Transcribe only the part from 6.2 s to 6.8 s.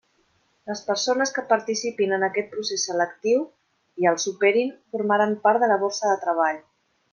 treball.